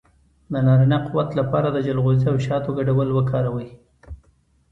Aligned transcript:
د 0.51 0.53
نارینه 0.67 0.97
قوت 1.07 1.29
لپاره 1.39 1.67
د 1.71 1.77
چلغوزي 1.85 2.25
او 2.31 2.37
شاتو 2.45 2.69
ګډول 2.77 3.09
وکاروئ 3.13 3.69